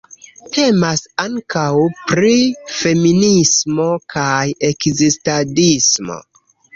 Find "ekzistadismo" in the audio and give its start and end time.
4.71-6.17